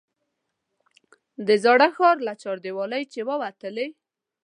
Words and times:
د 1.47 1.49
زاړه 1.63 1.87
ښار 1.95 2.17
له 2.27 2.33
چاردیوالۍ 2.41 3.03
چې 3.13 3.19
ووتلې. 3.29 3.87